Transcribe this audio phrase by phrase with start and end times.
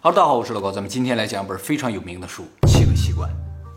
[0.00, 3.28] 哈喽，大家好，我是老高，咱们今天来讲一本非常有名的书《七个习惯》。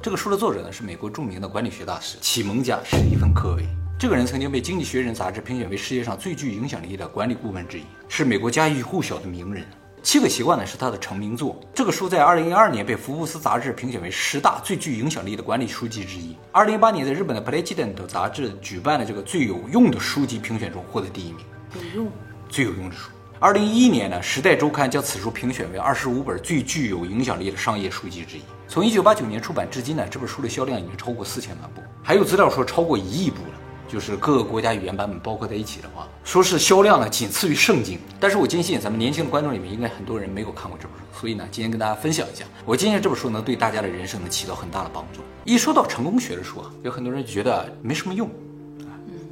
[0.04, 3.66] 这个书的作者呢是美国著名的管理学大师、启蒙家史蒂芬·科维。
[3.98, 9.64] 这个人曾经被《经济学人》杂志评选为世界上最具影响力的管理顾问之一，是美国家喻户晓的名人。
[10.04, 11.60] 《七个习惯》呢是他的成名作。
[11.74, 16.36] 这个书在2012年被福布斯杂志评选为十大最具影响力的管理书籍之一。
[16.54, 21.44] 2018年在日本的《President》杂志举办的这个最有用的书籍评选中获得第一名。
[21.74, 22.12] 有用，
[22.48, 23.10] 最有用的书。
[23.44, 28.42] 二零一一年呢，《时代周刊》将此书评选为二十五本最具有影响力的商业书籍之一。
[28.68, 33.58] 从一九八九年出版至今呢，这本书的销量已经超过四千万部，还有资料说超过一亿部了。
[33.88, 37.98] 就是各个国家语言版本包括在一起的话，说是销量呢仅次于圣经。
[38.20, 45.22] 但是我坚信咱们年轻的观众里面应该很多人没有看过这本书，所以呢，今天跟大家分享一下，我坚信这本书能对大家的人生能起到很大的帮助。
[45.46, 48.30] 一说到成功学的书啊，有很多人觉得没什么用。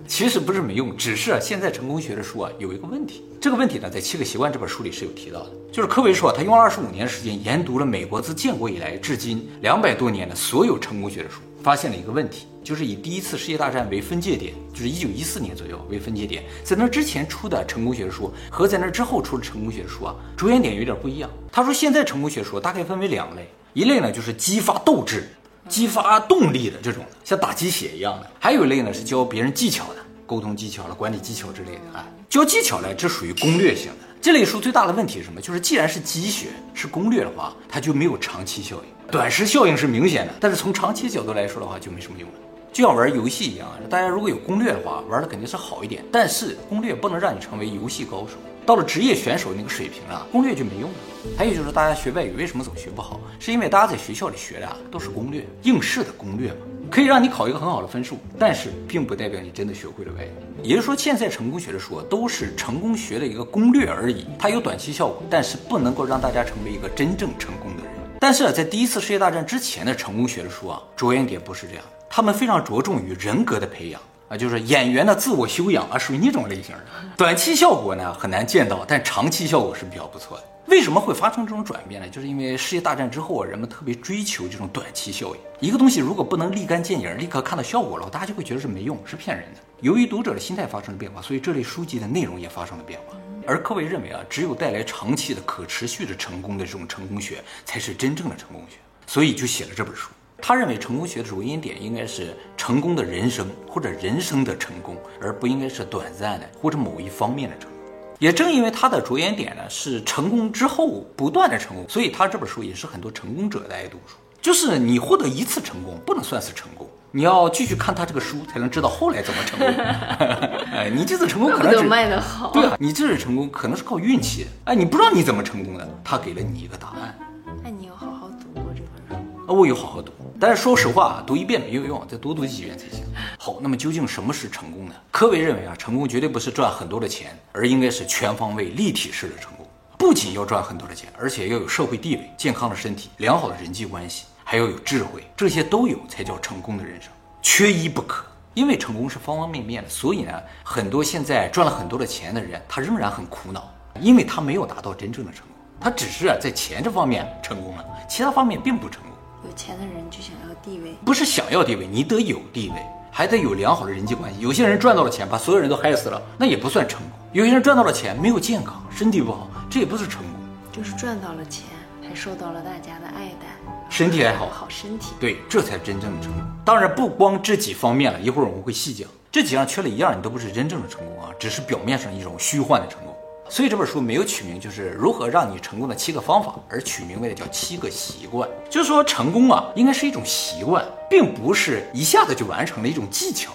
[0.10, 3.24] 其实不是没用，只是啊，现在成功学的书啊有一个问题。
[3.40, 5.52] 这个问题呢，在《七个习惯》这本书里是有提到的。
[5.72, 21.30] 就是科维说，他用了二十五年时间研读了美国自建国以来至今两百多年的所有成功学的书，发现了一个问题，就是以第一次世界大战为分界点，就是一九一四年左右为分界点，在那之前出的成功学的书和在那之后出的成功学的书啊，着眼点有点不一样。
[21.52, 25.30] 他说，现在成功学书大概分为两类，一类呢就是激发斗志。
[25.70, 32.06] 激发动力的这种，像打鸡血一样的；还有一类呢是教别人技巧的，沟通技巧了、管理技巧之类的啊。
[32.28, 33.98] 教技巧呢，这属于攻略型的。
[34.22, 35.40] 这类书最大的问题是什么？
[35.40, 39.12] 就是既然是鸡血、是攻略的话，它就没有长期效应。
[39.12, 42.36] 短时效应是明显的，但是从长期角度来说的话，就没什么用了。
[42.74, 46.04] 就像玩游戏一样，大家如果有攻略的话，玩的肯定是好一点。
[46.12, 48.34] 但是攻略不能让你成为游戏高手。
[48.70, 50.96] 到了职业选手那个水平了，攻略就没用了。
[51.36, 56.58] 还有就是大家学外语为什么总学不好，是因为大家在学校里学的啊都是攻略，应试的攻略嘛，
[56.92, 60.30] 可以让你考一个很好的分数，但是并不代表你真的学会了外语。
[60.62, 67.92] 也就是说，现在成功学的书都是成功学的一个攻略而已，它有短期效果，但是不能够让大家成为一个真正成功的人。
[68.20, 74.00] 但是啊在第一次世界大战之前的成功学的书啊，着眼点不是这样，他们非常着重于人格的培养。
[74.30, 76.86] 啊，就是演员的自我修养啊，属于那种类型的。
[77.18, 80.44] 短期效果呢很难见到，但长期效果是比较不错的。
[80.68, 82.08] 为什么会发生这种转变呢？
[82.08, 85.42] 就是因为世界大战之后啊，人们特别追求这种短期效应。
[85.60, 89.62] 一个东西如果不能立竿见影、立刻看到效果了，大家就会觉得是没用、是骗人的。
[89.82, 93.18] 由于读者的心态发生了变化，所以这类书籍的内容也发生了变化。
[93.48, 98.78] 而科维认为啊，只有带来长期的、可持续的成功的这种成功学，才是真正的成功学。
[99.08, 100.12] 所以就写了这本书。
[100.42, 107.80] 他认为成功学的着眼点应该是成功的人生或者人生的成功，而不应该是短暂的或者某一方面的成功。
[108.20, 114.16] 也正因为他的着眼点呢是成功之后不断的成功，所以他这本书也是很多成功者的爱读书。
[114.42, 119.68] 就是你获得一次成功不能算是成功，你要继续看他这个书才能知道后来怎么成功。
[120.72, 122.52] 哎，你这次成功可能只卖的好。
[122.52, 124.48] 对啊，你这次成功可能是靠运气。
[124.64, 127.18] 哎，你不知道你怎么成功的，他给了你一个答案。
[127.62, 129.26] 那你有好好读过这本书。
[129.46, 130.14] 啊，我有好好读。
[130.40, 133.04] 但是说实话啊，读一遍没有用，再多读几遍才行。
[133.38, 134.96] 好，那么究竟什么是成功呢？
[135.12, 139.68] 科维认为啊，成功绝对不是赚很多的钱，而应该是全方位、立体式的成功。
[139.98, 147.12] 不仅要赚很多的钱，而且要有社会地位、健康的身体、良好的人际关系，还要有智慧，这些都有才叫成功的人生，
[147.42, 148.24] 缺一不可。
[148.54, 150.32] 因为成功是方方面面的，所以呢，
[150.64, 153.70] 很多现在赚了很多的钱的人，他仍然很苦恼，
[154.00, 159.09] 因为他没有达到真正的成功，他只是啊在钱这方面成功了，其他方面并不成功。
[159.46, 162.76] 有钱的人就想要地位，不是想要地位，你得有地位，
[163.12, 164.40] 还得有良好的人际关系。
[164.42, 167.10] 有些人赚到了钱，把所有人都害死了，那也不算成功。
[167.32, 170.32] 有些人赚到了钱，没有健康，身体不好，这也不是成功。
[170.72, 171.64] 就是赚到了钱，
[172.02, 173.48] 还受到了大家的爱戴，
[173.90, 176.42] 身体还好，好身体，对，这才真正的成功。
[176.66, 179.08] 当然，不光这几方面了，一会儿我们会细讲。
[179.32, 183.16] 这几样缺了一样，你都不是真正的成功啊，只是表面上一种虚幻的成功。
[183.52, 188.48] 所以这本书没有取名，就是如何让你成功的七个方法，而取名为叫七个习惯。
[188.70, 193.52] 就是说，成功啊，应该是一种习惯，并不是一下子就完成了一种技巧。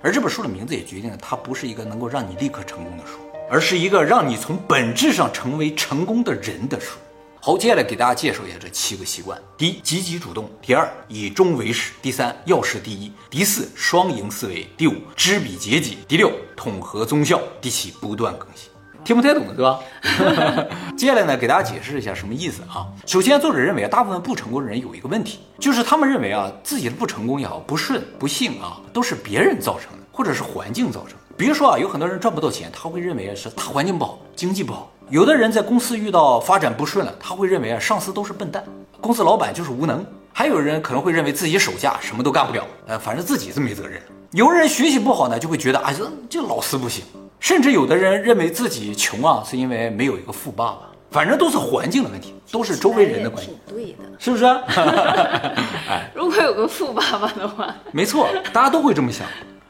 [0.00, 3.18] 而这本书的名字也决定了，它不是一个能够让你立刻成功的书，
[3.50, 6.98] 而是一个让你从本质上成为成功的人的书。
[7.40, 18.70] 好，接下来给大家介绍一下这七个习惯：第一，积极主动；第二，以终为始；第三，要事第一；第四，双赢思维；第五，知彼解己；第六，统合综效；第七，不断更新。
[19.04, 19.78] 听不太懂的，对吧？
[20.96, 22.86] 接下来呢，给大家解释一下什么意思啊？
[23.06, 31.18] 首先，作者认为啊，大部分不成功的人有一个问题，就是他们认为啊，自己的不成功也好，不顺、不幸啊，都是别人造成的，或者是环境造成。
[31.36, 38.64] 比如说啊，有很多人赚不到钱，他会认为是大环境不好，经济不好；有的人在公司遇到发展不顺了，他会认为啊，上司都是笨蛋，
[39.00, 39.98] 公司老板就是无能；
[40.32, 44.00] 还有人可能会认为自己手下什么都干不了，呃，反正自己是没责任。
[44.30, 47.04] 有人学习不好呢，就会觉得啊，这这老师不行。
[47.44, 50.80] 甚至有的人认为自己穷啊，是因为没有一个富爸爸。
[51.10, 53.98] 反正都是环境的问题，都是周围人的关系，挺对的。
[54.18, 54.44] 是不是？
[56.16, 59.26] 如果有个富爸爸的话，没错，大家都会这么想，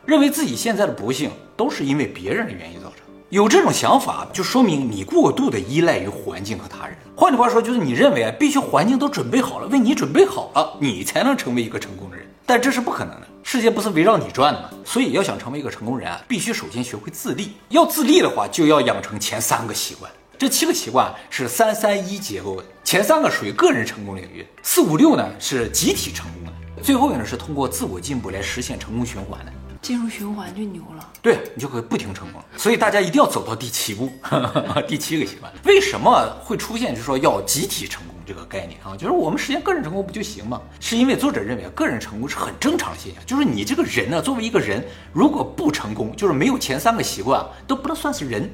[0.06, 2.98] 认为自己现在的不幸都是因为别人的原因造成。
[3.30, 6.96] 有这种想法，就说明你过度的依赖于环境和他人。
[7.16, 12.24] 换句话说，就是你认为啊，必须环境都准备好了，为你准备好了，你才能成为一个成功的人。
[12.46, 14.70] 但这是不可能的，世界不是围绕你转的吗。
[14.85, 17.52] 所以要想成为一个成功人啊，必须首先学会自立。
[17.70, 20.11] 要自立的话，就要养成前三个习惯。
[20.37, 29.52] 这七个习惯是三三一结构的，前三个属于个人成功领域，四五六呢是集体成功的，最后一个呢是通过自我进步来实现成功循环的。
[29.81, 31.08] 进入循环就牛了。
[31.20, 32.43] 对你就可以不停成功。
[32.56, 34.11] 所以大家一定要走到第七步，
[34.88, 35.52] 第七个习惯。
[35.64, 38.96] 为什么会出现就是说要集体成功这个概念啊？
[38.96, 40.60] 就是我们实现个人成功不就行吗？
[40.80, 48.50] 是因为作者认为个人成功是很正常的现象，就是你这个人呢，作为一个人，如果不成功，就是没有前三个习惯，都不能算是人。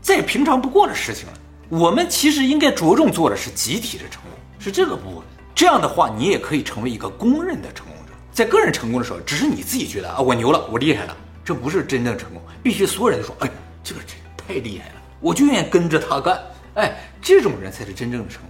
[0.00, 1.32] 再平常不过的事情了。
[1.68, 5.22] 我们其实应该着重做的是集体的成功，是这个部分。
[5.54, 8.12] 这样的话，你也可以成为一个公认的成功者。
[8.32, 12.40] 在个人成功的时候，只是你自己觉得啊，我牛了，我厉害了，这不是真正成功。
[12.62, 13.50] 必须所有人都说，哎，
[13.84, 16.40] 这个人太厉害了，我就愿意跟着他干。
[16.74, 18.49] 哎，这种人才是真正的成功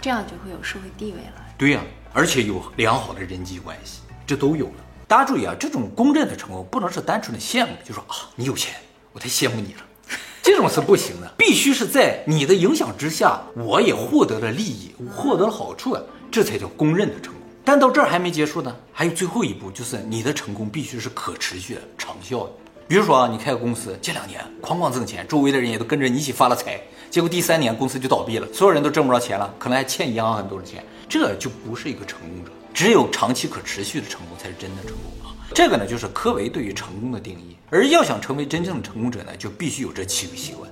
[0.00, 1.44] 这样就会有社会地位了。
[1.56, 1.80] 对呀，
[2.12, 4.74] 而且有良好的人际关系，这都有了。
[5.06, 8.74] 大家注意啊，这种公认的成功不能是单纯的羡慕，就说啊，你有钱，
[9.12, 9.80] 我太羡慕你了。
[10.42, 17.42] 这种是不行的，必须是在你的影响之下，我也获得了利益，获得了好处啊，这才叫公认的成功。
[17.64, 22.52] 但到这儿还没结束呢，还有最后一步，就是你的成功必须是可持续的、长效的。
[22.88, 26.80] 比如说啊，你开个公司，这两年哐哐挣钱，周围的人也都跟着你一起发了财，
[27.10, 32.50] 结果第三年公司就倒闭了，所有人都挣不着钱了，可能还欠银行很多的钱，这就不是一个成功者。
[32.72, 35.36] 只有长期可持续的成功才是真的成功啊！
[35.54, 37.58] 这个呢，就是科维对于成功的定义。
[37.68, 40.70] 而要想成为真正的成功者呢，就必须有这七个习惯。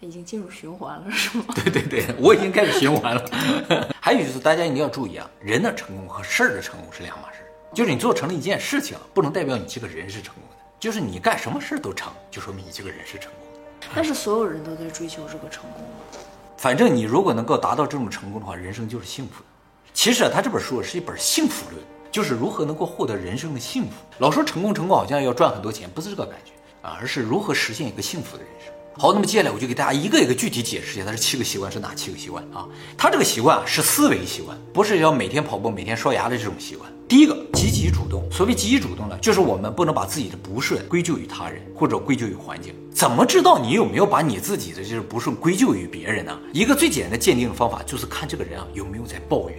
[0.00, 1.44] 他已经进入循环了，是吗？
[1.54, 3.24] 对对对，我已经开始循环了。
[4.00, 7.38] 还有就是，大家一定要注意啊，人的成功和事儿的成功是两码事。
[7.72, 10.56] 就是你做成了一件事情，不能代表你这个人是成功的。
[10.82, 13.86] 就是你干什么事儿都成就，说明你这个人是成功的。
[13.94, 16.18] 但是所有人都在追求这个成功吗？
[16.56, 19.46] 反正你如果能够达到这种成功的话，人生就是幸福的。
[19.94, 21.80] 其实啊，他这本书是一本幸福论，
[22.10, 23.90] 就是如何能够获得人生的幸福。
[24.18, 26.50] 老说成功成功好像要赚很多钱，不是这个感觉
[26.84, 28.74] 啊，而是如何实现一个幸福的人生。
[28.96, 32.68] 好，那么接下来我就给大家一个一个具体解释一下，它这七个习惯是哪七个习惯啊？
[32.96, 36.90] 它这个习惯啊是思维习惯，不是要每天跑步、每天刷牙的这种习惯。
[37.08, 38.22] 第一个，积极主动。
[38.30, 42.74] 所谓积极主动呢，就是我们不能把自己的不顺归咎于他人或者归咎于环境。
[42.94, 46.38] 怎么知道你有没有把你自己的就是不顺归咎于别人呢？
[46.52, 49.58] 一个最简单的鉴定的方法就是看这个人啊有没有在抱怨。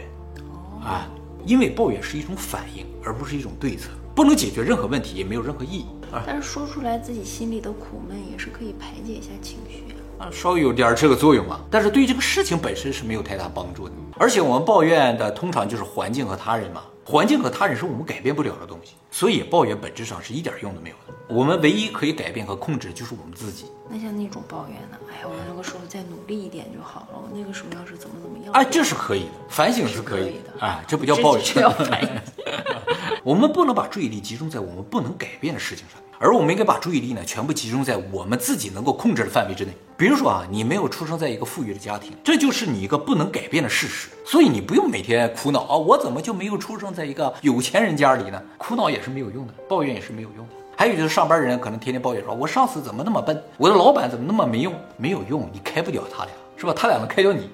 [0.84, 1.08] 啊，
[1.46, 5.86] 因为抱怨是一种反应，而不是一种对策，不能解决任何问题，也没有任何意义。
[6.26, 9.84] 但是说出来自己心里的苦闷，也是可以排解一下情绪
[10.18, 11.60] 啊，稍微有点这个作用嘛。
[11.72, 13.94] 但是对于这个事情本身是没有太大帮助的。
[14.18, 21.14] 而且我们抱怨的通常就是环境和他人嘛，环境和他人是我们改变不了的东西，所以抱怨本质上是一点用都没有的。
[21.28, 23.66] 我们唯一可以改变和控制就是我们自己。
[23.90, 24.98] 那像那种抱怨呢？
[25.10, 27.14] 哎呀，我那个时候再努力一点就好了。
[27.14, 28.54] 我那个时候要是怎么怎么样？
[28.54, 30.60] 哎，这是可以的，反省是可以的。
[30.60, 32.10] 哎，这不叫抱怨，这叫反省。
[33.24, 35.98] 我们不能把注意力集中在我们不能改变的事情上。
[36.20, 39.72] 而我们应该把注意力呢，全部集中在我们自己能够控制的范围之内。
[39.98, 44.10] 比如说啊，你没有出生在一个富裕的家庭，这就是你一个不能改变的事实。
[44.26, 48.42] 所以你不用每天苦恼啊，我怎么就没有出生在一个有钱人家里呢？
[48.58, 50.54] 苦恼也是没有用的，抱怨也是没有用的。
[50.76, 54.74] 还有就是上班人可能天天抱怨说，我上司怎么那么笨，我的老板怎么那么没用？
[54.98, 56.34] 没有用，你开不掉他俩。
[56.64, 56.74] 是吧？
[56.74, 57.50] 他俩能开掉你，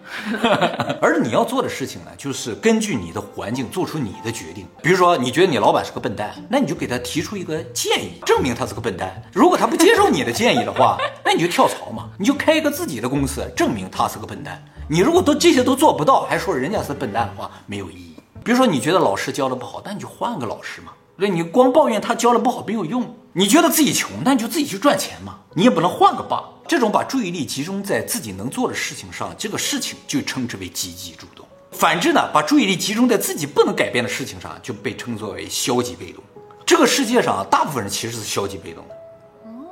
[1.01, 4.67] 而你要做的事情呢，就是根据你的环境做出你的决定。
[4.83, 9.19] 比如说，你觉得你老板是个笨蛋，那你就给他提出一个建议，证明他是个笨蛋。
[9.33, 14.63] 如果他不接受你的建议的话，那你就跳槽嘛，你就开一个自己的公司，证明他是个笨蛋。
[14.87, 18.15] 你如果都这些都做不到，还说人家是笨蛋的话，没有意义。
[18.43, 20.91] 比如说，你觉得老师教的不好，那你就换个老师嘛。
[21.17, 23.03] 所以，你光抱怨他教的不好没有用。
[23.39, 25.39] 你觉得自己穷，那你就自己去赚钱嘛。
[25.53, 26.43] 你也不能换个爸。
[26.67, 31.47] 这种把注意力集中在自己能做的事情上，这个事情就称之为积极主动。
[31.71, 36.21] 反之呢，把注意力集中在自己不能改变的事情上，就被称作为消极被动。
[36.65, 38.95] 这个世界上大部分人其实是消极被动的，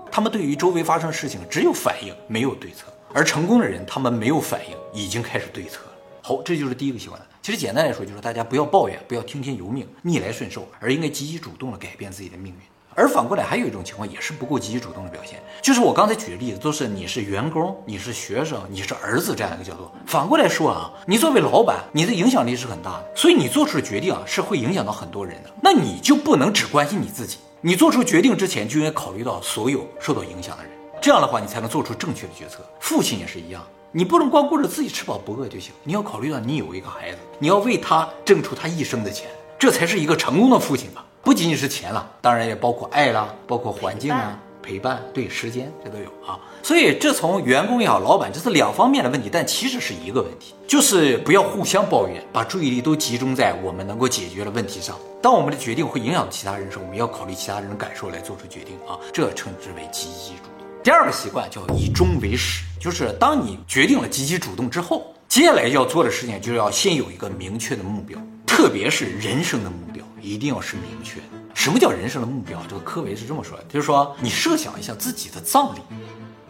[0.10, 2.86] 他们对于周围发生的事情只有反应，没有对策。
[3.14, 5.92] 而成功的人，他们没有反应，已经开始对策了。
[6.22, 7.28] 好，这就是第一个习惯了。
[7.42, 12.60] 其实简单来说，就是大家不要抱怨，不要听天由命、逆来顺受，而应该积极主动的改变自己的命运。
[12.98, 19.88] 而反过来，还有一种情况也是不够积极主动的表现，就是我刚才举的例子，都是你是员工，你是学生，你是儿子这样一个角度。
[20.08, 25.50] 反过来说啊，你作为老板，你的影响力是很大的，所以你做出的决定啊是会影响到很多人的。
[25.62, 32.66] 那你就不能只关心你自己，你做出决定之前就应该考虑到所有受到影响的人，这样的话你才能做出正确的决策。
[32.80, 33.62] 父亲也是一样，
[33.92, 41.06] 你不能光顾着自己吃饱不饿就行，你要考虑到你有一个孩子，你要为他挣出他一生的钱，这才是一个成功的父亲吧。
[41.28, 44.40] 不仅仅是钱了，当然也包括爱啦，包括环境啊。
[44.64, 54.98] 陪伴对时间这都有啊，所以这从员工也好，老板这是两方面的问题，但其实是一个问题，就是不要互相抱怨，把注意力都集中在我们能够解决的问题上。
[55.22, 60.66] 当我们的决定会影响其他人时，我们要考虑其他人的感受来做出决定啊，这称之为积极主动。
[60.82, 68.18] 第二个习惯叫以终为始，就是当你决定了积极主动之后，接下来要做的事情就是要先有一个明确的目标，
[68.58, 71.26] 特别是人生的目标一定要是明确的。
[71.54, 72.60] 什么叫人生的目标？
[72.68, 75.80] 这个科维是这么说的，就是说你设想一下自己的葬礼，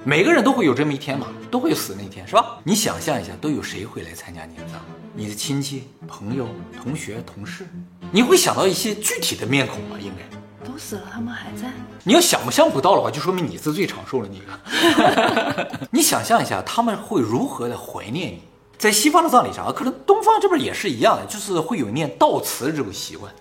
[0.06, 2.60] 每个人都会有这么一天嘛，都会死那一天，是吧？
[2.64, 4.80] 你想象一下，都有谁会来参加你的葬？
[5.14, 6.48] 你的亲戚、朋友、
[6.82, 7.68] 同学、同事，
[8.10, 9.98] 你会想到一些具体的面孔吗？
[10.00, 11.70] 应该都死了，他们还在。
[12.06, 15.78] 你要想不象不到的话，就说明你是最长寿的那个。
[15.92, 18.44] 你想象一下，他们会如何的怀念你？
[18.78, 23.34] 在西方的葬礼上啊，可能东方这边也是一样的，就是会有念悼词这种习惯。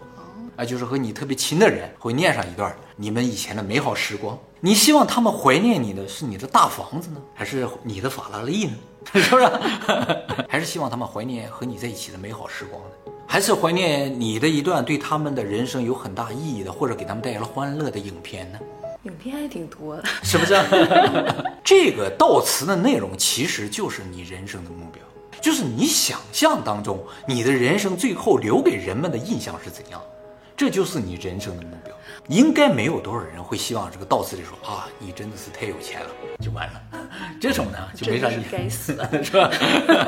[0.56, 4.38] 啊，就是和你特别亲的人会念上一段你们以前的美好时光。
[4.60, 8.72] 你希望他们怀念你的是你的大房子呢，还是你的法拉利呢？
[9.12, 9.46] 是不是？
[10.48, 13.12] 还是希望他们怀念和你在一起的美好时光呢？
[13.26, 18.58] 还是怀念你的一段对他们的人生有很大意义的，或者给他们带来了欢乐的影片呢？
[19.02, 20.54] 影片还挺多的，是不是？
[21.62, 25.02] 这个悼词的内容其实就是你人生的目标，
[25.46, 30.02] 就是你想象当中你的人生最后留给人们的印象是怎样。
[30.56, 31.95] 这就是你人生的目标，
[32.28, 36.08] 应该没有多少人会希望这个悼词里说啊，你真的是太有钱了，
[36.40, 36.82] 就完了。
[37.40, 38.92] 这种呢就没啥意思，该死，
[39.22, 39.50] 是吧？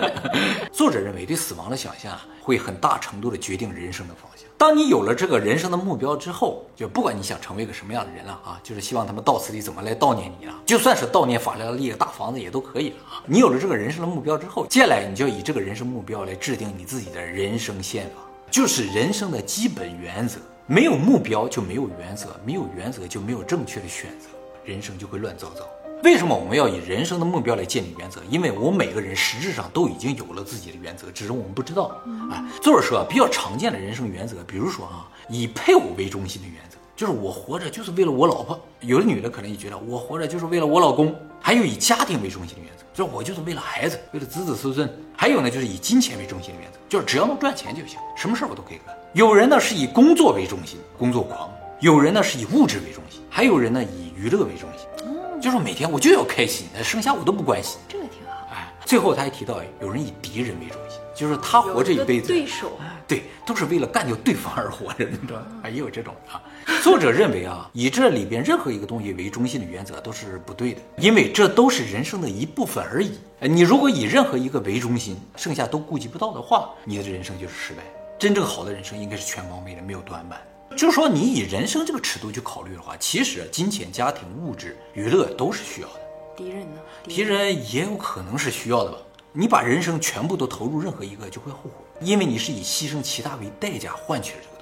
[0.72, 4.48] 作者认为，对死亡的想象会很大程度的决定人生的方向。
[4.56, 13.22] 当你有了这个人生的目标之后，就不管你想成为一个什么样的人了啊，就是希望他们悼词里怎么来悼念你啊，就算是悼念法拉利的、大房子也都可以了啊。
[13.26, 18.22] 你有了这个人生的目标之后，接下来你就要以这个人生目标来制定你自己的人生宪法。
[18.50, 24.28] 就是人生的基本原则，没有目标就没有原则，没有原则就没有正确的选择，
[24.66, 25.66] 人生就会乱糟糟。
[26.04, 28.20] 为什么我们要以人生的目标来建立原则？
[28.28, 31.98] 因为我们每个人实质上都已经有了自己的原则，只是我们不知道。
[32.30, 38.60] 哎，作者说比较常见的人生原则，比如说啊，以配偶为中心的原则，就是我活着就是为了我老婆。
[38.80, 41.14] 有的女的可能也觉得我活着就是为了我老公。
[41.40, 44.92] 还有以家庭为中心的原则，就是我就是为了孩子，为了子子孙孙。
[45.16, 48.92] 还有呢，就是以金钱为中心的原则，就是只要能赚钱就行，什么事儿我都可以干。
[49.12, 54.88] 有人呢是以工作为中心，工作狂；有人呢是以物质为中心，还有人呢以娱乐为中心。
[55.06, 57.78] 嗯，就是每天我就要开心，剩下我都不关心。
[57.88, 58.48] 这个挺好。
[58.52, 62.72] 哎，最后他还提到，有人以敌人为中心，就是他活这一辈子，对手，
[63.06, 66.42] 对，都是为了干掉对方而活着，你知道吗，也有这种啊。
[66.84, 73.12] 作者认为啊，以这里边任何一个东西为中心的原则都是不对的，因为这都是人生的一部分而已。
[73.40, 77.82] 你如果以任何一个为中心，剩下都顾及不到的话，你的人生就是失败。
[78.18, 80.38] 真正好的人生应该是全方位的，没有短板。
[80.76, 86.00] 就是说，你以人生这个尺度去考虑的话，其实金钱、家庭、物质、娱乐都是需要的。
[86.36, 86.80] 敌人呢？
[87.04, 88.98] 敌人也有可能是需要的吧？
[89.32, 91.70] 你把人生全部都投入任何一个，就会后悔，
[92.02, 94.57] 因为你是以牺牲其他为代价换取了这个。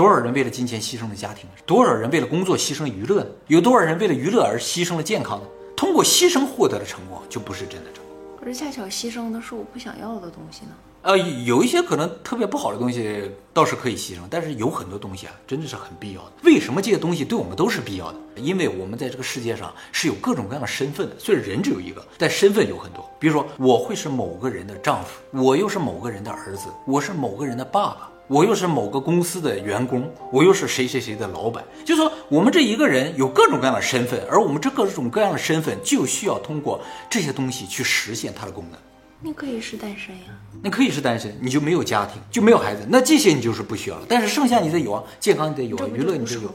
[0.00, 1.46] 多少人为了金钱牺牲了家庭？
[1.66, 3.26] 多少人为了工作牺牲了娱乐呢？
[3.48, 5.46] 有多少人为了娱乐而牺牲了健康呢？
[5.76, 8.16] 通过牺牲获得的成功，就不是真的成功。
[8.40, 10.70] 可是恰巧牺牲的是我不想要的东西呢？
[11.02, 16.32] 呃，有一些可能特别不好的东西倒是可以牺牲，但是有很多东西啊，真的是很必要的。
[16.44, 18.18] 为什么这些东西对我们都是必要的？
[18.36, 21.16] 因为我们在这个世界上是有各种各样的身份的。
[21.18, 23.06] 虽然人只有一个，但身份有很多。
[23.18, 28.10] 比如说，我会是某个人的丈夫，我又是某个人的儿子，我是某个人的爸爸。
[28.30, 31.64] 我又是某个公司的员工，我又是谁谁谁的老板。
[31.84, 38.78] 就说我们这一个人有各种各样的身份，而我们这各种各样的身份就需要通过这些东西去实现它的功能。
[39.20, 40.26] 你可以是单身呀，
[40.62, 44.06] 你可以是单身，你就没有家庭，就没有孩子，那这些你就是不需要了。
[44.08, 46.54] 但是剩下你得有啊，健康你得有，娱乐你得有。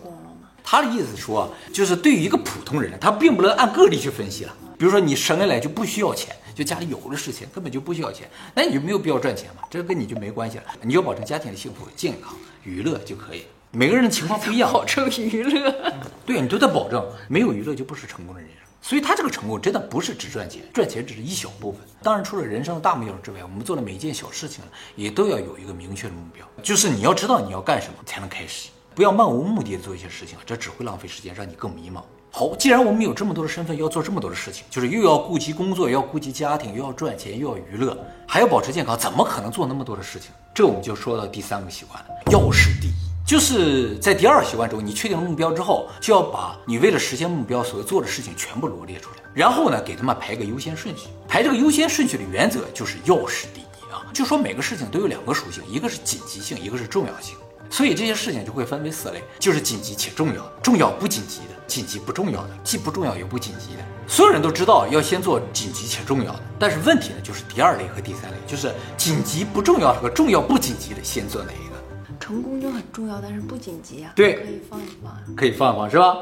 [0.64, 4.56] 他的意思是说，就是对于一个普通人，他并不能按个例去分析了。
[4.78, 6.34] 比如说你生下来就不需要钱。
[6.56, 10.64] 就家里有的事情，根本就不需要钱，那你就没有必要赚钱嘛，这跟你就没关系了。
[10.82, 12.34] 你要保证家庭的幸福、健康、
[12.64, 13.44] 娱乐就可以。
[13.72, 15.94] 每个人的情况不一样， 保证娱乐，
[16.26, 18.60] 对你都在保证，没有娱乐就不是成功的人生。
[18.82, 21.82] 所以他这个成功真的不是只赚钱，赚钱只是一小部分。
[22.04, 24.64] 当然，除了人生的大目标之外，我们做的每一件小事情
[24.96, 32.04] 也都要有一个明确的目标，就是你要知道你要干什么才能开始，不要漫无目的的做一些事情，这只会浪费时间，让你更迷茫。
[32.38, 40.32] 好，既然我们有这么多的身份，要做这么多的事情，就是又要顾及工作，又要顾及家庭，又要赚钱，又要娱乐，还要保持健康，怎么可能做那么多的事情？
[40.54, 42.92] 这我们就说到第三个习惯，要事第一。
[43.26, 51.08] 就是在第二习惯中，你确定了目标之后，就要把你为了实现目标所做的事情全部罗列出来，然后呢，给他们排个优先顺序。
[51.30, 57.38] 排这个优先顺序的原则就是要事第一啊，就说每个事情都有两个属性，一个是紧急性，一个是重要性。
[57.70, 63.84] 所以这些事情就会分为四类，就是紧急且重要，重要不紧急的，紧急不重要的，既不重要也不紧急的。
[64.08, 71.76] 所有人都知道要先做紧急且重要的，但是问题呢，就是第二类和第三类，就是紧急不重要和重要不紧急的，先做哪一个？
[72.20, 74.12] 成功就很重要，但是不紧急啊。
[74.16, 75.36] 对可以放一放。
[75.36, 76.18] 可以放一放是吧？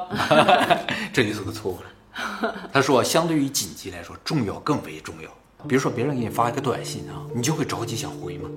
[1.13, 2.55] 这就是个错误了。
[2.71, 5.29] 他说，相对于紧急来说，重要更为重要。
[5.67, 8.49] 比如说，别人给你发一个短信啊，你就会着急想回嘛。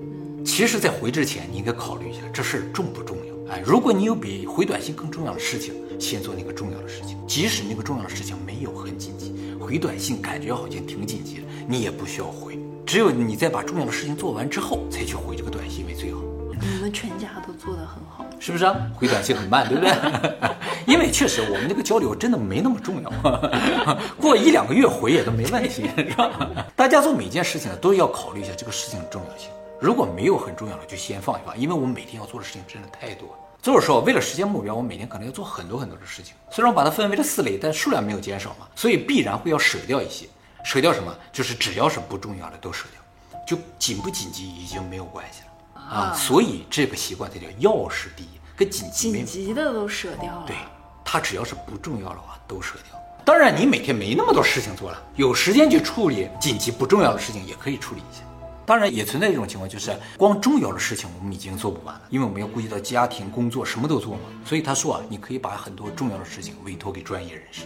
[0.46, 3.52] 其实，在回之前，你应该考虑一下这事儿重不重要。
[3.52, 7.18] 哎，如果你有比回短信更重要的事情，先做那个重要的事情。
[7.26, 12.56] 即使那个重要的事情没有很紧急，回短信感觉好像挺紧急的，你也不需要回。
[12.86, 16.20] 只有你在把重要的事情做完之后，才去回这个短信为最好。
[16.60, 18.24] 你们全家都做得很好。
[18.38, 18.74] 是不是啊？
[18.94, 19.92] 回短信很慢，对不对？
[20.86, 23.10] 因为确实我们这个交流真的没那么重要，
[24.20, 26.30] 过一两个月回也都没问题，是吧？
[26.76, 29.50] 大家做每件事情呢，都要考虑一下这个事情的重要性。
[29.80, 33.34] 如果没有很重要的，就先放一放，因为我们每天要做的事情真的太多了。
[33.60, 36.34] 就是说，为了实现目标，我每天可能要做很多很多的事情。
[36.50, 40.26] 虽然我把它分为了四类，但数量没有减少嘛，所以必然会要舍掉一些。
[40.64, 41.14] 舍掉什么？
[41.32, 45.82] 就是只要是不重要的都舍掉，就紧不紧急已经没有关系了。
[45.82, 49.24] 啊，所以这个习惯才叫要事第一，跟紧急没有。
[49.24, 50.44] 紧急的都舍掉了。
[50.46, 50.56] 对，
[51.04, 53.00] 它只要是不重要的话都舍掉。
[53.24, 58.22] 当然，你每天没那么多事情做了，有时间去处理紧急不重要的事情也可以处理一下。
[58.66, 64.20] 当然，也存在一种情况，就是光重要的事情我们已经做不完了，因为我们要顾及到家庭、工作，什么都做嘛。
[64.44, 67.62] 所以他说啊，你可以把很多重要的事情委托给专业人士。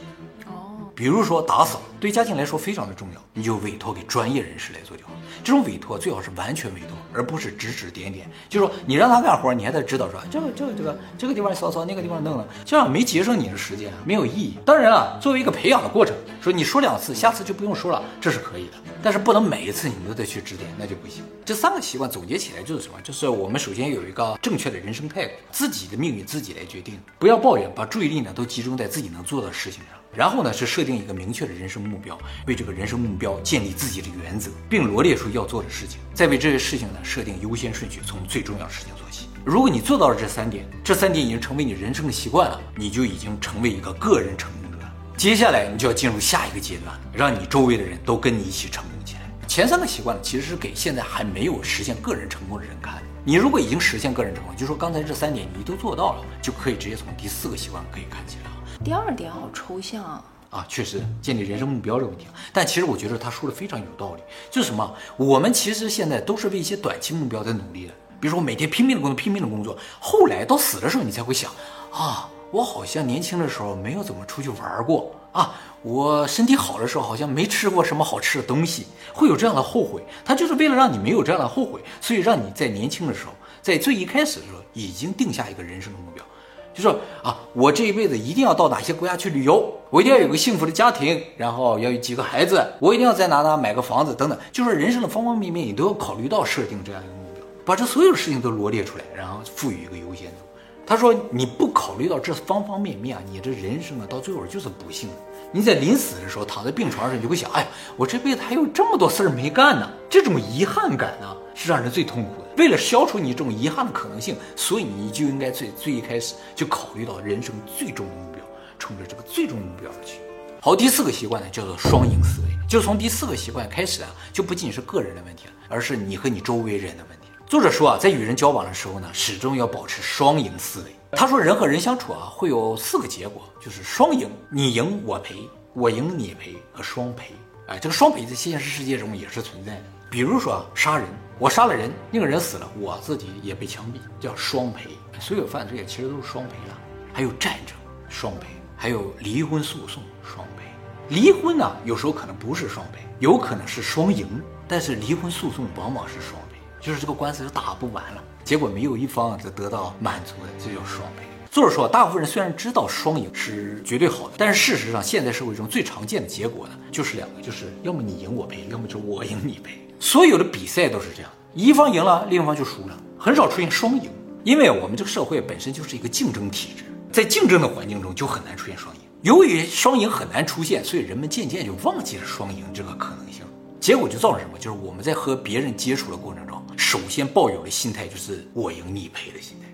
[1.00, 5.12] 比如说打扫，对家庭来说非常的重要，你就委托给专业人士来做就好。
[5.42, 8.30] 这种委托最好是完全委托，而不是指指点点。
[8.50, 14.58] 就是说你让他干活，你还得指导说这个这个这个这个地方扫扫，那个地方弄弄，这样没节省你的时间，没有意义。
[14.62, 18.72] 当然了，作为一个培养的过程，说你说两次，下次就不用说了，这是可以的。
[19.02, 21.24] 但是不能每一次你都得去指点，那就不行。
[21.46, 23.00] 这三个习惯总结起来就是什么？
[23.02, 29.99] 就是我们首先有一个正确的人生态度，自己的命运自己来决定，不要抱怨，把注意力呢都集中在自己能做的事情上。
[30.12, 39.28] 然后呢，是设定一个明确的人生目标，为这个人生目标建立自己的原则，并罗列出要做的事情，再为这些事情呢设定优先顺序，从最重要的事情做起。
[39.44, 44.78] 如果你做到了这三点，这三点已经成为你人生的习惯了，你就已经成为一个个人成功者。
[45.16, 49.20] 接下来你就要进入下一个阶段，让你周围的人都跟你一起成功起来。
[49.46, 53.02] 前三个习惯呢，其实是给现在还没有实现个人成功的人看的。
[53.22, 58.49] 你如果已经实现个人成功，就说刚才这三点你都做到了，就可以直接从第四个习惯可以看起来。
[58.82, 60.24] 第二点好抽象啊。
[60.50, 64.22] 啊，确实建立人生目标这个问题，但其实我觉得他说的非常有道理。
[64.50, 71.52] 就是什么，我们其实现在都是为一些短期目标在努力的，比如说我每天拼命的工作，拼命的工作，后来到死的时候，你才会想，
[71.92, 80.02] 啊，我好像年轻的时候没有怎么出去玩过啊，我身体好的时候好像没吃过什么好吃的东西，会有这样的后悔。
[80.24, 83.30] 他就是为了让你没有这样的后悔，所以让你在年轻的时候，
[83.62, 86.24] 在最一开始的时候已经定下一个人生的目标。
[86.72, 100.49] 就说啊，我这一辈子一定要到哪些国家去旅游，我一定要有个幸福的家庭，然后要有几个孩子，我一定要在哪哪买个房子等等，就是人生的方方面面，你都要考虑到设定这样一个目标，把这所有的事情都罗列出来，然后赋予一个优先度。
[100.90, 105.14] 他说你不考虑到这方方面面啊，你这人生啊到最后就是不幸的。
[105.52, 112.48] 你在临死的时候躺在病床上，你就会想，哎呀，我这辈子还有这么多事儿没干呢，这种遗憾感呢是让人最痛苦的。
[112.56, 118.44] 为了消除你这种遗憾的可能性，所以你就应该最最一开始就考虑到人生最终的目标，
[118.76, 120.18] 冲着这个最终目标而去。
[120.60, 127.19] 好，第四个习惯呢叫做双赢思维，就从第四个习惯开始啊，就不仅是个人的问题了，而是你和你周围人的问题。
[127.50, 130.94] 作者说啊，在与人交往的时候呢，始终要保持双赢思维。
[131.10, 135.34] 他说，人和人相处啊，会有四个结果，就是双赢，你赢我赔，
[135.74, 137.34] 我赢你赔和双赔。
[137.66, 139.82] 哎，这个双赔在现实世界中也是存在的。
[140.08, 141.08] 比如说杀人，
[141.40, 144.90] 我杀了人，那个人死了，我自己也被枪毙，叫双赔。
[145.18, 146.78] 所有犯罪其实都是双赔了。
[147.12, 147.76] 还有战争，
[148.08, 150.62] 双赔；还有离婚诉讼，双赔。
[151.08, 156.49] 离婚呢，有时候可能不是双赔，有可能是双赢，但是离婚诉讼往往是双赔，
[156.80, 158.22] 就是这个官司就打不完了。
[158.42, 161.24] 结果没有一方就得到满足的，这叫双赔。
[161.50, 169.72] 作者说，大部分人虽然知道双赢是绝对好的，但是事实上，现在社会中最常见的结果呢，就是两个，就是要么你赢我赔，要么就我赢你赔。
[169.98, 174.08] 所有的比赛都是这样，一方赢了，另一方就输了，很少出现双赢。
[174.44, 179.00] 因为我们这个社会本身就是一个竞争体制，在竞争的环境中就很难出现双赢。
[179.22, 183.44] 由于双赢很难出现，所以人们渐渐就忘记了双赢这个可能性。
[183.80, 184.58] 结果就造成什么？
[184.58, 189.66] 就是我们在和别人接触的过程中，首先抱有的心态就是我赢你赔的心态。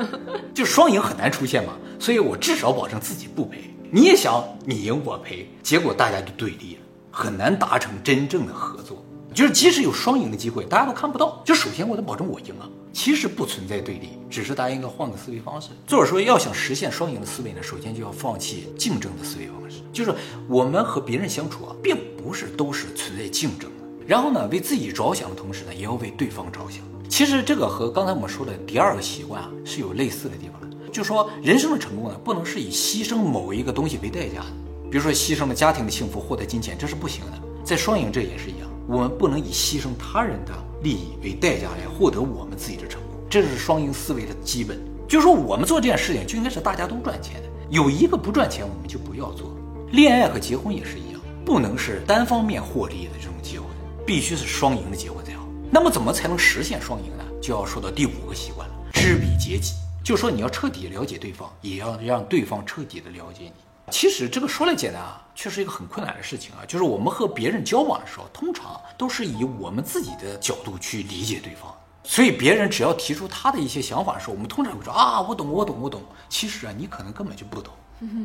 [0.54, 3.74] 就双赢很难出现嘛，所以我至少保证自己不赔。
[3.90, 9.04] 你也想你赢我赔，结果大家就对立了，很难达成真正的合作。
[9.34, 11.42] 就是即使有双赢的机会，大家都看不到。
[11.44, 15.68] 就首先我得保证我赢啊，其实不存在对立，只是大家应该换个思维方式。
[15.86, 19.78] 作者说，要想实现双赢的思维呢，首先就要放弃竞争的思维方式。
[19.92, 20.14] 就是
[20.48, 23.70] 我们和别人相处啊，并不是都是存在竞争。
[24.08, 26.82] 然后呢，为自己着想的同时呢，也要为对方着想。
[27.10, 30.88] 其实这个和刚才我们说的第二个习惯啊是有类似的地方的。
[30.90, 34.46] 就说人生的成功呢，不能是以牺牲某一个东西为代价的。
[34.90, 37.32] 比如说牺牲了家庭的幸福，获得金钱，这是不行的。
[37.62, 43.20] 在双赢这也是一样，我们不能以牺牲他人的利益为代价来获得我们自己的成功。
[43.28, 44.80] 这是双赢思维的基本。
[45.06, 49.54] 就说我们做这件事情就应该是大家都赚钱的，有一个不赚钱，我们就不要做。
[49.92, 53.67] 恋爱和结婚也是一样，不能是单方面获利的这种结婚，
[54.08, 55.46] 必须是双赢的结果才好。
[55.70, 57.24] 那么怎么才能实现双赢呢？
[57.42, 59.74] 就要说到第五个习惯了，知彼解己。
[60.02, 63.52] 就说你要彻底了解对方，也要让对方彻底的了解你。
[63.90, 66.64] 其实这个说来简单啊，却是一个很困难的事情啊。
[66.66, 71.70] 就是我们和别人交往的时候，通常都是以我们自己的角度去理解对方，
[72.02, 76.00] 所以别人只要提出他的一些想法的时候，我们通常会说啊，我懂，我懂，我懂。
[76.30, 77.74] 其实啊，你可能根本就不懂。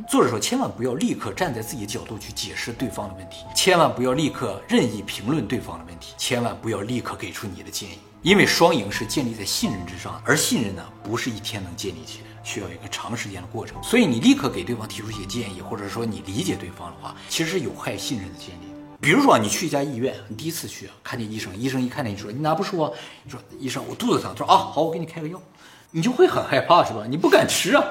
[0.08, 13.82] 作者说，千万不要立刻站在自己的角度去解释对方的问题，千万不要立刻任意评论对方的问题，千万不要立刻给出你的建议，因为双赢是建立在信任之上，而信任呢，不是一天能建立起来，需要一个长时间的过程。
[13.82, 18.72] 所以你立刻给对方提出一些建议，或者说你理解对方的话，其实是有害信任的建立。
[19.02, 22.94] 比如说你去一家医院，你第一次去看见医生，医生一看见你说你哪不舒服？
[23.24, 25.42] 你说医生我肚子疼，他说啊好，我给你开个药，
[25.90, 27.06] 你就会很害怕是吧？
[27.10, 27.84] 你不敢吃啊。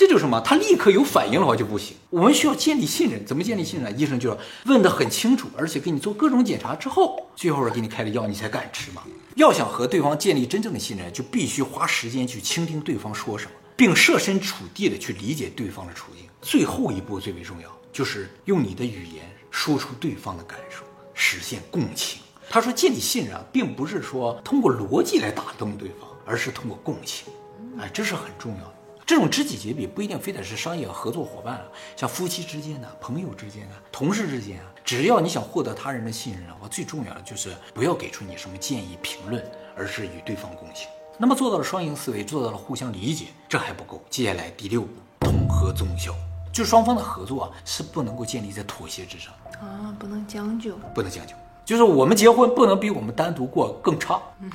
[0.00, 0.40] 这就是什么？
[0.40, 1.94] 他立刻有反应的话就不行。
[2.08, 4.00] 我们需要建立信任，怎么建立信任？
[4.00, 9.02] 医生就要问得很清楚，而且给你做各种检查之后，最后给你开的药，你才敢吃嘛。
[9.34, 16.26] 要想和对方建立真正的信任，就必须花时间去倾听对方说什么，并设身处地的去理解对方的处境。
[16.40, 20.82] 最后一步最为重要，就是用你的语言说出对方的感受，
[21.12, 22.22] 实现共情。
[22.48, 27.30] 他说，建立信任啊，并不是说通过逻辑来打动对方，而是通过共情。
[27.78, 28.74] 哎，这是很重要的。
[29.10, 31.64] 这种知己知彼不一定非得是商业合作伙伴啊，
[31.96, 39.44] 像夫妻之间啊、朋友之间啊、同事之间啊，只要你想获得他人的信任啊，我，最重要的就是不要给出你什么建议、评论，
[39.76, 40.86] 而是与对方共情。
[41.18, 44.00] 那么做到了双赢思维，做到了互相理解，这还不够。
[44.08, 46.14] 接下来第六步，统合综效，
[46.52, 51.34] 就双方的合作啊，是不能够建立在妥协之上啊，不能将就，不能将就。
[51.70, 54.20] 就是我们结婚不能比我们单独过更差，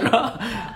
[0.00, 0.32] 是吧？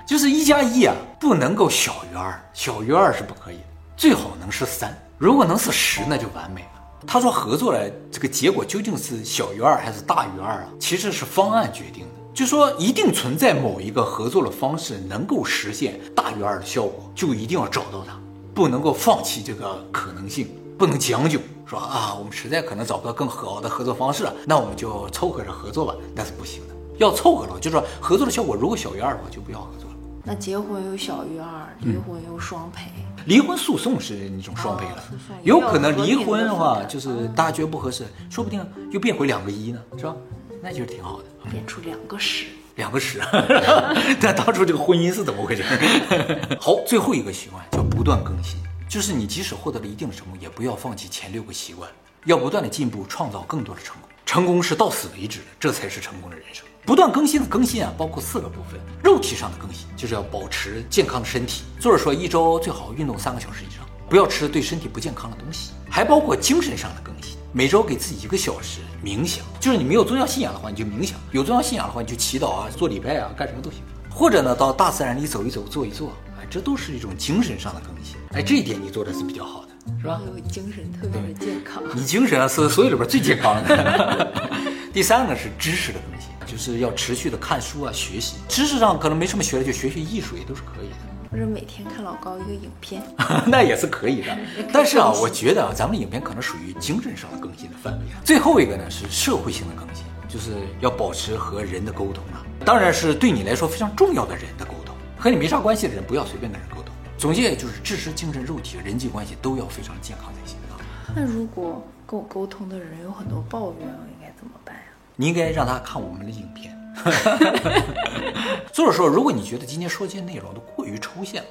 [0.07, 3.57] 就是一加一啊，不能够小于二，小于二是不可以，
[3.97, 4.95] 最好能是三。
[5.17, 6.83] 如果能是十，那就完美了。
[7.07, 10.69] 他说合作了，这个结果究竟是小于二还是大于二啊？
[10.79, 18.13] 其实是方案决定的，就说一定存在某一个合作的方式能够实现大于二的效果，就一定要找到它，
[18.55, 21.41] 不能够放弃这个可能性，不能将就。
[21.69, 25.95] 说啊，我们实在可能找不到更好的合作方式了，那我们就凑合着合作吧。
[26.15, 29.97] 那是不行的，要凑合了，就是说合作的效果如果小于二的话，就不要合作了。
[30.25, 32.91] 那结婚又小于二，离婚又双赔。
[33.27, 35.05] 离婚诉讼是那种双赔了，
[35.43, 40.17] 有可能离婚的话就是大家觉得不合适，说不定又变回两个一呢，是吧？
[40.63, 43.21] 那就是挺好的，变出两个十，两个十。
[44.21, 45.63] 但当初这个婚姻是怎么回事？
[46.59, 48.59] 好，最后一个习惯叫不断更新。
[48.89, 51.91] 就是你即使获得了一定的成功，也不要放弃前六个习惯，
[52.25, 54.09] 要不断的进步，创造更多的成功。
[54.25, 56.65] 成功是到死为止的，这才是成功的人生。
[56.87, 61.65] 不断更新的更新啊，包括四个部分：肉体上的更新，就是要保持健康的身体。
[61.79, 65.73] 作者说，一周最好运动三个小时以上，不要吃对身体不健康的东西。
[65.91, 69.45] 还包括精神上的更新，每周给自己一个小时冥想。
[69.61, 73.81] 就是你没有宗教信仰的话，你就冥想；有宗教信仰的话，你就祈祷啊，做礼拜啊，干什么都行。
[74.11, 76.11] 或者呢，到大自然里走一走，坐一坐。
[76.51, 79.69] 这都是一种精神上的更新，哎，这一点你做的是比较好的，
[80.01, 80.21] 是吧？
[80.27, 84.33] 有精神特别的健康，你精神啊是所有里边最健康的。
[84.93, 88.37] 第三个是知识的更新，就是要持续的看书啊，学习。
[88.49, 90.97] 知识上可能没什么学的，就学学艺术也都是可以的。
[91.31, 93.03] 或者每天看老高一个影片，
[93.47, 94.37] 那也是可以的。
[94.73, 98.07] 但是啊，我觉得啊，咱们的影片可能属于精神上的更新的范围。
[98.25, 104.78] 最后一个呢是社会性的更新，就是要保持和人的沟通啊，当然是对你来说非常重要的人的沟通。
[105.19, 106.95] 和你没啥关系的人，不要随便跟人沟通。
[107.19, 110.79] 总结就是，知识、精神、肉体、人际关系都要非常健康才行啊。
[111.17, 114.83] 那如果跟我沟通的人有很多抱怨，我应该怎么办呀？
[115.17, 116.73] 你应该让他看我们的影片。
[118.73, 121.43] 作者说，如果你觉得今天说这些内容都过于抽象，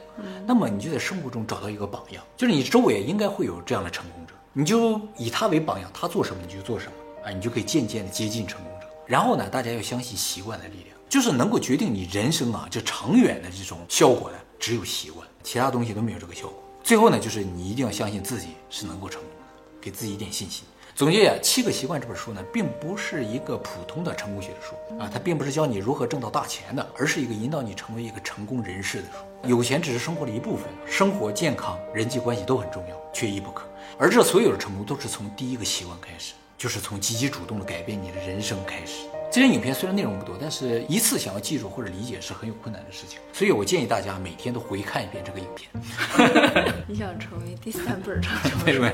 [0.45, 8.88] 那么你就在生活中找到一个榜样，就是你周围应该会有这样的成功者，你就以他为榜样，他做什么你就做什么，啊，你就可以渐渐的接近成功者。
[9.06, 10.96] 然后呢，大家要相信习惯的力量。
[11.10, 16.63] 就是能够决定你人生啊就长远的这种效果的，只有习惯，其他东西都没有这个效果。
[16.84, 19.46] 最后呢，就是你一定要相信自己是能够成功的，
[19.82, 20.63] 给自己一点信心。
[20.96, 29.48] 总结呀，《七个习惯》这本书呢，并不是一个普通的成功学的书啊，它并不是教你如何挣到大钱的，而是一个引导你成为一个成功人士的书。
[29.48, 33.63] 有钱只是生活的一部分，生活、健康、人际关系都很重要，缺一不可。
[33.98, 39.04] 而这所有的成功都是从第一个习惯开始，就是从积极主动的改变你的人生开始。
[39.38, 45.69] 这些影片虽然内容不多，但是一次想要记住或者理解是很有困难的事情，所以我建议大家每天都回看一遍这个影片。
[46.89, 48.19] 你想成为第三本
[48.65, 48.82] 没有书？
[48.82, 48.93] 没有没有，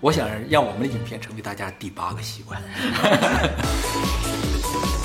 [0.00, 2.62] 我想让我们的影片成为大家第八个习惯。